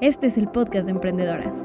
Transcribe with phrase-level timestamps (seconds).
[0.00, 1.56] Este es el podcast de emprendedoras.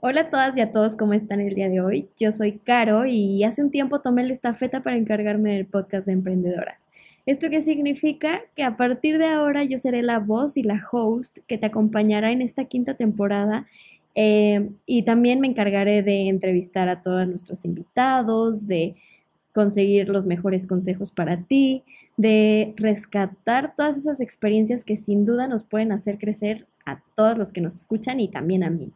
[0.00, 2.08] Hola a todas y a todos, ¿cómo están el día de hoy?
[2.18, 6.12] Yo soy Caro y hace un tiempo tomé la estafeta para encargarme del podcast de
[6.14, 6.88] emprendedoras.
[7.26, 8.40] ¿Esto qué significa?
[8.56, 12.32] Que a partir de ahora yo seré la voz y la host que te acompañará
[12.32, 13.66] en esta quinta temporada
[14.14, 18.94] eh, y también me encargaré de entrevistar a todos nuestros invitados, de
[19.54, 21.84] conseguir los mejores consejos para ti,
[22.16, 27.52] de rescatar todas esas experiencias que sin duda nos pueden hacer crecer a todos los
[27.52, 28.92] que nos escuchan y también a mí.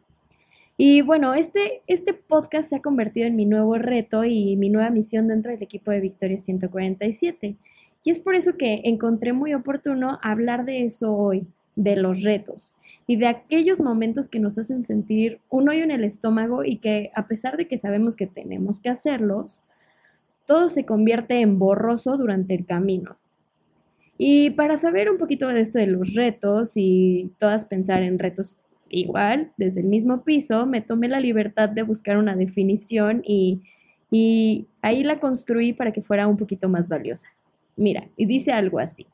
[0.77, 4.89] Y bueno, este, este podcast se ha convertido en mi nuevo reto y mi nueva
[4.89, 7.55] misión dentro del equipo de Victoria 147.
[8.03, 12.73] Y es por eso que encontré muy oportuno hablar de eso hoy, de los retos
[13.07, 17.11] y de aquellos momentos que nos hacen sentir un hoyo en el estómago y que
[17.15, 19.61] a pesar de que sabemos que tenemos que hacerlos,
[20.49, 23.17] todo se convierte en borroso durante el camino.
[24.17, 28.59] Y para saber un poquito de esto de los retos y todas pensar en retos
[28.89, 33.61] igual, desde el mismo piso, me tomé la libertad de buscar una definición y,
[34.09, 37.27] y ahí la construí para que fuera un poquito más valiosa.
[37.75, 39.05] Mira, y dice algo así.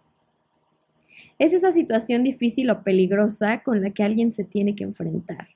[1.37, 5.49] Es esa situación difícil o peligrosa con la que alguien se tiene que enfrentar.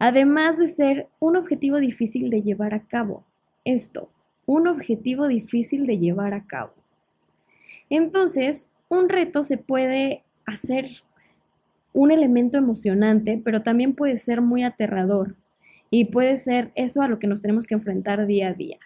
[0.00, 3.24] Además de ser un objetivo difícil de llevar a cabo.
[3.64, 4.10] Esto,
[4.46, 6.72] un objetivo difícil de llevar a cabo.
[7.90, 10.88] Entonces, un reto se puede hacer
[11.92, 15.34] un elemento emocionante, pero también puede ser muy aterrador
[15.90, 18.76] y puede ser eso a lo que nos tenemos que enfrentar día a día.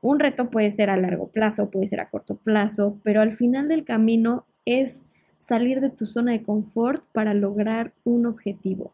[0.00, 3.68] Un reto puede ser a largo plazo, puede ser a corto plazo, pero al final
[3.68, 5.06] del camino es
[5.38, 8.92] salir de tu zona de confort para lograr un objetivo.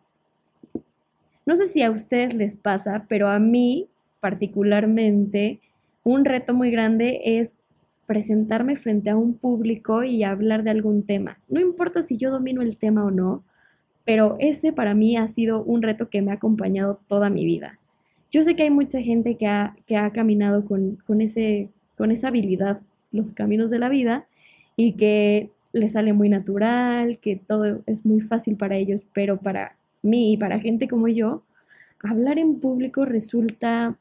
[1.45, 3.89] No sé si a ustedes les pasa, pero a mí
[4.21, 5.61] particularmente
[6.05, 7.57] un reto muy grande es
[8.07, 11.39] presentarme frente a un público y hablar de algún tema.
[11.49, 13.45] No importa si yo domino el tema o no,
[14.05, 17.79] pero ese para mí ha sido un reto que me ha acompañado toda mi vida.
[18.31, 22.11] Yo sé que hay mucha gente que ha, que ha caminado con, con, ese, con
[22.11, 22.81] esa habilidad
[23.13, 24.27] los caminos de la vida
[24.77, 29.77] y que le sale muy natural, que todo es muy fácil para ellos, pero para
[30.03, 31.43] mí y para gente como yo,
[32.03, 33.97] hablar en público resulta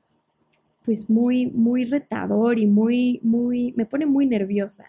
[0.85, 4.85] pues muy, muy retador y muy, muy, me pone muy nerviosa.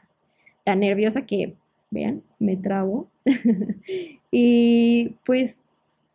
[0.64, 1.54] Tan nerviosa que,
[1.90, 3.08] vean, me trabo.
[4.30, 5.60] y pues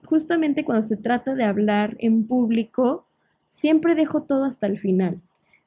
[0.04, 3.06] justamente cuando se trata de hablar en público,
[3.48, 5.22] siempre dejo todo hasta el final.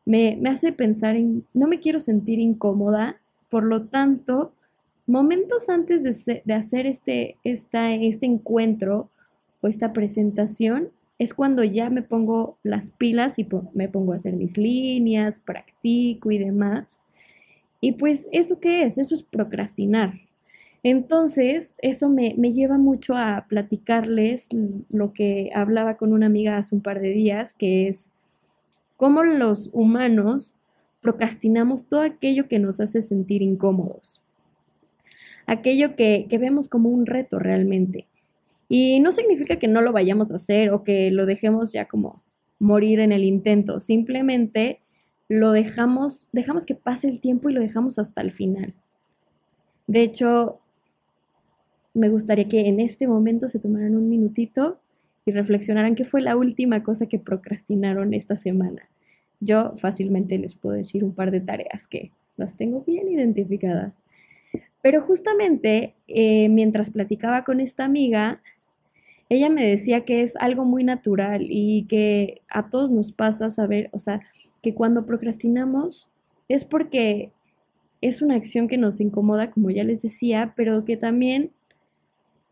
[0.05, 4.53] Me, me hace pensar en, no me quiero sentir incómoda, por lo tanto,
[5.07, 9.11] momentos antes de, de hacer este, esta, este encuentro
[9.61, 10.91] o esta presentación,
[11.21, 16.31] es cuando ya me pongo las pilas y me pongo a hacer mis líneas, practico
[16.31, 17.03] y demás.
[17.79, 18.97] Y pues, ¿eso qué es?
[18.97, 20.15] Eso es procrastinar.
[20.83, 24.49] Entonces, eso me, me, lleva mucho a platicarles
[24.89, 28.11] lo que hablaba con una amiga hace un par de días, que es
[28.97, 30.55] cómo los humanos
[31.03, 34.25] procrastinamos todo aquello que nos hace sentir incómodos,
[35.47, 38.07] aquello que, que vemos como un reto realmente.
[38.73, 42.23] Y no significa que no lo vayamos a hacer o que lo dejemos ya como
[42.61, 44.81] morir en el intento, simplemente
[45.29, 48.75] lo dejamos, dejamos que pase el tiempo y lo dejamos hasta el final.
[49.89, 50.61] De hecho,
[51.95, 54.79] me gustaría que en este momento se tomaran un minutito
[55.27, 58.89] y reflexionaran qué fue la última cosa que procrastinaron esta semana.
[59.41, 64.05] Yo fácilmente les puedo decir un par de tareas que las tengo bien identificadas.
[64.83, 68.43] Pero justamente eh, mientras platicaba con esta amiga,
[69.31, 73.89] ella me decía que es algo muy natural y que a todos nos pasa saber,
[73.93, 74.21] o sea,
[74.61, 76.11] que cuando procrastinamos
[76.49, 77.33] es porque
[78.01, 81.53] es una acción que nos incomoda, como ya les decía, pero que también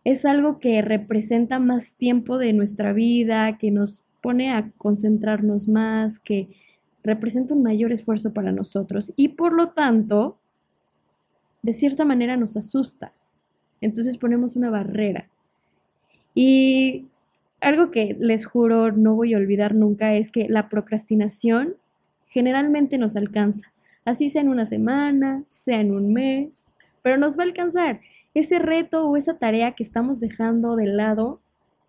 [0.04, 6.20] es algo que representa más tiempo de nuestra vida, que nos pone a concentrarnos más,
[6.20, 6.48] que
[7.02, 10.38] representa un mayor esfuerzo para nosotros y por lo tanto,
[11.62, 13.12] de cierta manera nos asusta.
[13.80, 15.28] Entonces ponemos una barrera.
[16.40, 17.06] Y
[17.60, 21.74] algo que les juro no voy a olvidar nunca es que la procrastinación
[22.28, 23.72] generalmente nos alcanza,
[24.04, 26.50] así sea en una semana, sea en un mes,
[27.02, 28.02] pero nos va a alcanzar.
[28.34, 31.40] Ese reto o esa tarea que estamos dejando de lado,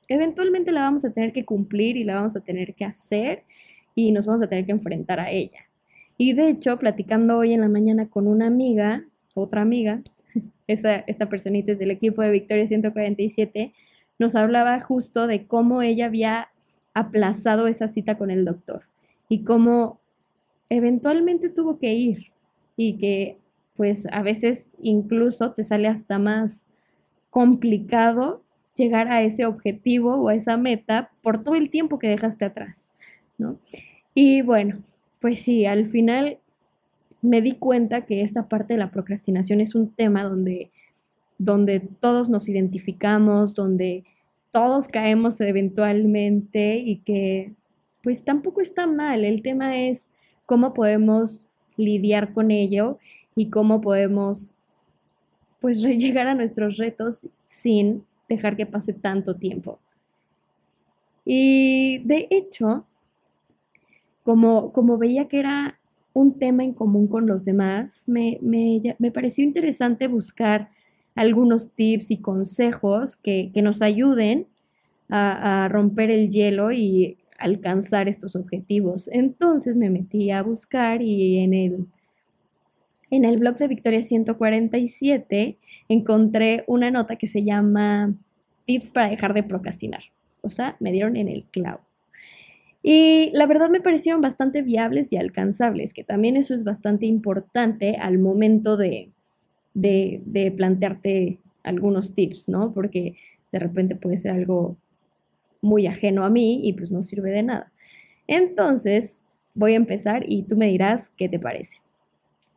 [0.08, 3.44] eventualmente la vamos a tener que cumplir y la vamos a tener que hacer
[3.94, 5.60] y nos vamos a tener que enfrentar a ella.
[6.18, 9.04] Y de hecho, platicando hoy en la mañana con una amiga,
[9.36, 10.02] otra amiga,
[10.68, 13.74] esa, esta personita es del equipo de Victoria 147,
[14.20, 16.50] nos hablaba justo de cómo ella había
[16.94, 18.84] aplazado esa cita con el doctor
[19.30, 20.00] y cómo
[20.70, 22.32] eventualmente tuvo que ir
[22.76, 23.38] y que
[23.76, 26.66] pues a veces incluso te sale hasta más
[27.30, 28.44] complicado
[28.76, 32.90] llegar a ese objetivo o a esa meta por todo el tiempo que dejaste atrás,
[33.38, 33.58] ¿no?
[34.14, 34.80] Y bueno,
[35.20, 36.40] pues sí, al final
[37.22, 40.72] me di cuenta que esta parte de la procrastinación es un tema donde,
[41.38, 44.04] donde todos nos identificamos, donde
[44.52, 47.54] todos caemos eventualmente y que
[48.04, 49.26] pues tampoco está mal.
[49.26, 50.10] El tema es
[50.46, 51.48] cómo podemos
[51.78, 52.98] lidiar con ello
[53.36, 54.56] y cómo podemos
[55.60, 59.80] pues llegar a nuestros retos sin dejar que pase tanto tiempo.
[61.26, 62.86] Y de hecho,
[64.24, 65.80] como, como veía que era
[66.14, 68.40] un tema en común con los demás, me,
[69.14, 70.70] pareció interesante buscar
[71.20, 74.48] algunos tips y consejos que, nos ayuden
[75.10, 79.10] a, romper el hielo y alcanzar estos objetivos.
[79.12, 81.88] Entonces me metí a buscar y en el,
[83.12, 85.58] en el blog de Victoria 147
[85.90, 88.14] encontré una nota que se llama
[88.66, 90.04] Tips para dejar de procrastinar.
[90.40, 91.82] O sea, me dieron en el clavo.
[92.82, 97.98] Y la verdad me parecieron bastante viables y alcanzables, que también eso es bastante importante
[97.98, 99.12] al momento de,
[99.74, 102.74] de, plantearte algunos tips, ¿no?
[102.74, 103.18] Porque
[103.52, 104.78] de repente puede ser algo
[105.62, 107.72] muy ajeno a mí y pues no sirve de nada.
[108.28, 109.24] Entonces,
[109.54, 111.78] voy a empezar y tú me dirás qué te parece.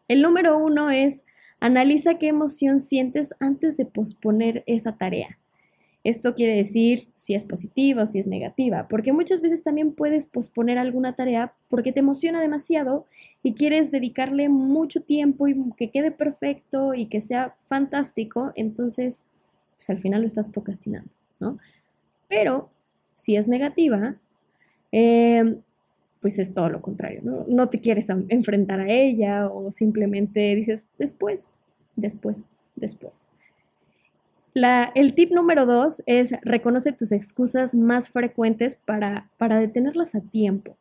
[0.09, 1.25] El número uno es,
[1.61, 5.38] analiza qué emoción sientes antes de posponer esa tarea.
[6.05, 10.27] Esto quiere decir si es positiva o si es negativa, porque muchas veces también puedes
[10.27, 13.07] posponer alguna tarea porque te emociona demasiado
[13.45, 19.27] y quieres dedicarle mucho tiempo y que quede perfecto y que sea fantástico, entonces
[19.77, 21.59] pues al final lo estás procrastinando, ¿no?
[22.29, 22.71] Pero
[23.15, 24.17] si es negativa,
[24.91, 25.61] em,
[26.21, 27.47] pues es todo lo contrario.
[27.49, 31.51] No te quieres enfrentar a ella o simplemente dices después,
[31.97, 33.29] después, después
[34.55, 40.77] el tip número dos es reconoce tus excusas más frecuentes para, para detenerlas a tiempo.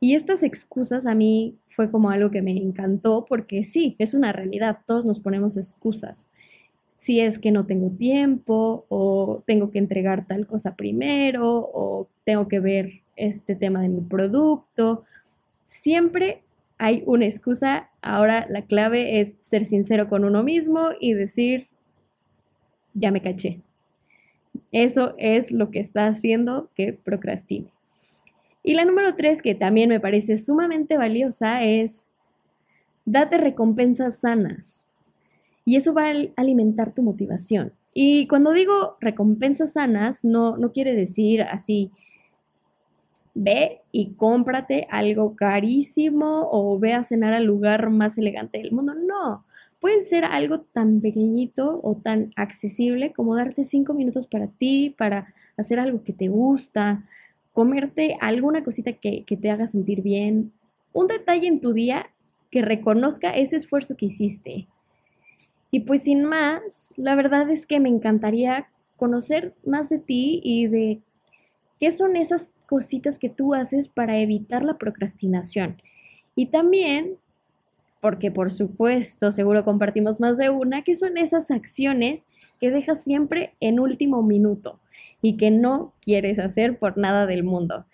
[0.00, 4.32] Y estas excusas a mí fue como algo que me encantó porque sí, es una
[4.32, 6.30] realidad, todos nos ponemos excusas.
[6.92, 12.48] Si es que no tengo tiempo o tengo que entregar tal cosa primero o tengo
[12.48, 15.04] que ver este tema de mi producto,
[15.66, 16.42] siempre
[16.78, 17.88] hay una excusa.
[18.02, 21.68] Ahora la clave es ser sincero con uno mismo y decir,
[22.94, 23.60] ya me caché.
[24.72, 27.66] Eso es lo que está haciendo que procrastine.
[28.62, 32.06] Y la número tres, que también me parece sumamente valiosa, es
[33.04, 34.88] date recompensas sanas.
[35.66, 37.72] Y eso va a alimentar tu motivación.
[37.92, 41.90] Y cuando digo recompensas sanas, no, no quiere decir así,
[43.34, 48.94] ve y cómprate algo carísimo o ve a cenar al lugar más elegante del mundo.
[48.94, 49.44] No,
[49.84, 55.34] Puede ser algo tan pequeñito o tan accesible como darte cinco minutos para ti, para
[55.58, 57.04] hacer algo que te gusta,
[57.52, 60.54] comerte alguna cosita que, que te haga sentir bien,
[60.94, 62.06] un detalle en tu día
[62.50, 64.68] que reconozca ese esfuerzo que hiciste.
[65.70, 70.66] Y pues sin más, la verdad es que me encantaría conocer más de ti y
[70.66, 71.02] de
[71.78, 75.76] qué son esas cositas que tú haces para evitar la procrastinación.
[76.34, 77.18] Y también
[78.04, 82.28] porque por supuesto seguro compartimos más de una, que son esas acciones
[82.60, 84.78] que dejas siempre en último minuto
[85.22, 87.86] y que no quieres hacer por nada del mundo.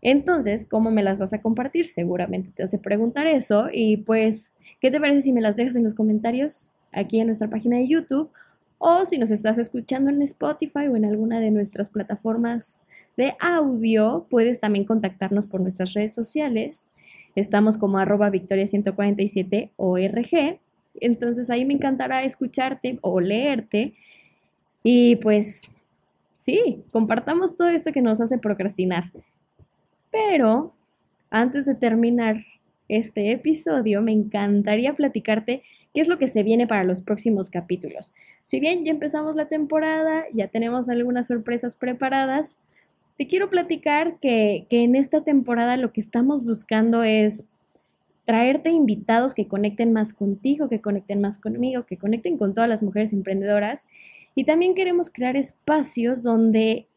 [0.00, 1.86] Entonces, ¿cómo me las vas a compartir?
[1.86, 4.50] Seguramente te hace preguntar eso y pues,
[4.80, 7.86] ¿qué te parece si me las dejas en los comentarios aquí en nuestra página de
[7.86, 8.32] YouTube
[8.78, 12.80] o si nos estás escuchando en Spotify o en alguna de nuestras plataformas
[13.16, 16.90] de audio, puedes también contactarnos por nuestras redes sociales
[17.34, 20.60] Estamos como arroba victoria147org.
[21.00, 23.94] Entonces ahí me encantará escucharte o leerte.
[24.82, 25.62] Y pues
[26.36, 29.10] sí, compartamos todo esto que nos hace procrastinar.
[30.10, 30.74] Pero
[31.30, 32.44] antes de terminar
[32.88, 35.62] este episodio, me encantaría platicarte
[35.94, 38.12] qué es lo que se viene para los próximos capítulos.
[38.44, 42.60] Si bien ya empezamos la temporada, ya tenemos algunas sorpresas preparadas,
[43.22, 47.44] te quiero platicar que, en esta temporada lo que estamos buscando es
[48.24, 52.82] traerte invitados que conecten más contigo, que conecten más conmigo, que conecten con todas las
[52.82, 53.86] mujeres emprendedoras.
[54.34, 56.88] Y también queremos crear espacios donde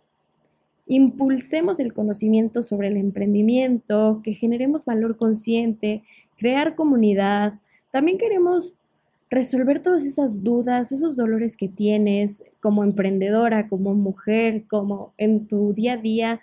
[0.88, 6.02] impulsemos el conocimiento sobre el emprendimiento, que generemos valor consciente,
[6.40, 7.60] crear comunidad.
[7.92, 8.78] También queremos
[9.30, 15.74] resolver todas esas dudas, esos dolores que tienes como emprendedora, como mujer, como en tu
[15.74, 16.42] día a día.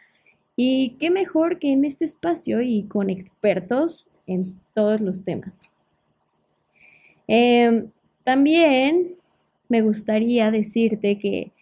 [0.56, 5.72] Y qué mejor que en este espacio y con expertos en todos los temas.
[7.26, 7.90] Em,
[8.24, 9.16] También
[9.68, 11.52] me gustaría decirte que,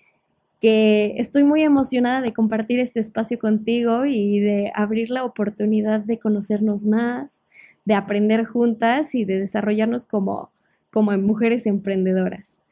[0.60, 6.18] que estoy muy emocionada de compartir este espacio contigo y de abrir la oportunidad de
[6.18, 7.42] conocernos más,
[7.84, 10.50] de aprender juntas y de desarrollarnos como,
[10.90, 12.62] como mujeres emprendedoras.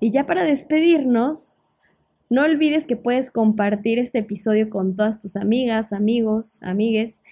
[0.00, 1.60] Y ya para despedirnos,
[2.28, 7.22] no olvides que puedes compartir este episodio con todas tus amigas, amigos, amigues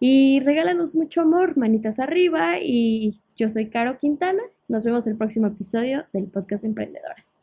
[0.00, 4.42] y regálanos mucho amor, manitas arriba y yo soy Caro Quintana.
[4.68, 7.37] Nos vemos el próximo episodio del podcast de Emprendedoras.